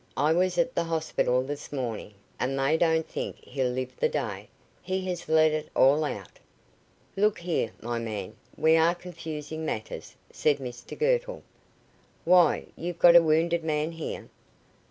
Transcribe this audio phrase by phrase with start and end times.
[0.17, 4.49] I was at the hospital this morning, and they don't think he'll live the day.
[4.81, 6.39] He has let it all out."
[7.15, 11.43] "Look here, my man, we are confusing matters," said Mr Girtle.
[12.25, 14.27] "Why, you've got a wounded man here?"